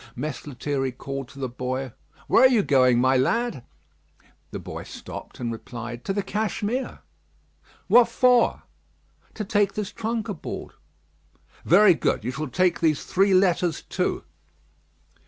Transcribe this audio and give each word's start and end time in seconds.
Mess 0.15 0.47
Lethierry 0.47 0.91
called 0.91 1.27
to 1.27 1.37
the 1.37 1.47
boy: 1.47 1.93
"Where 2.25 2.41
are 2.41 2.49
you 2.49 2.63
going, 2.63 2.99
my 2.99 3.15
lad?" 3.17 3.63
The 4.49 4.57
boy 4.57 4.81
stopped, 4.81 5.39
and 5.39 5.51
replied: 5.51 6.03
"To 6.05 6.11
the 6.13 6.23
Cashmere." 6.23 7.01
"What 7.85 8.07
for?" 8.07 8.63
"To 9.35 9.45
take 9.45 9.73
this 9.75 9.91
trunk 9.91 10.27
aboard." 10.27 10.73
"Very 11.65 11.93
good; 11.93 12.23
you 12.25 12.31
shall 12.31 12.47
take 12.47 12.79
these 12.79 13.03
three 13.05 13.35
letters 13.35 13.83
too." 13.83 14.23